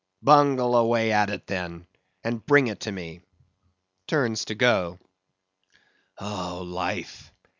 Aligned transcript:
Bungle 0.23 0.75
away 0.75 1.11
at 1.11 1.29
it 1.29 1.45
then, 1.45 1.85
and 2.23 2.43
bring 2.43 2.65
it 2.65 2.79
to 2.79 2.91
me 2.91 3.21
(turns 4.07 4.45
to 4.45 4.55
go). 4.55 4.97
Oh, 6.19 6.63
Life! 6.65 7.31